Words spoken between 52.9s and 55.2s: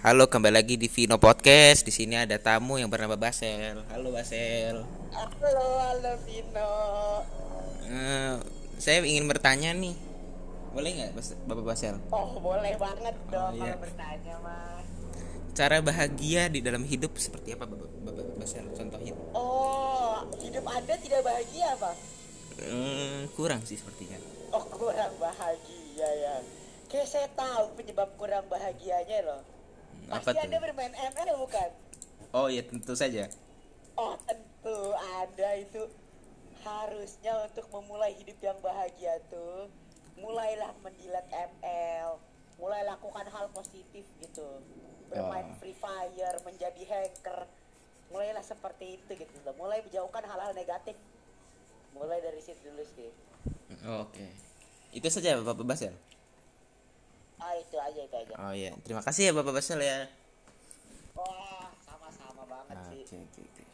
sih. Oke. Itu